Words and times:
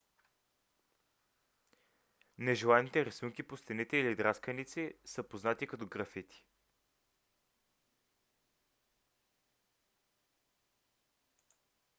нежеланите 2.37 3.05
рисунки 3.05 3.43
по 3.43 3.57
стените 3.57 3.97
или 3.97 4.15
драсканици 4.15 4.93
са 5.05 5.23
познати 5.23 5.67
като 5.67 5.87
графити 5.87 6.45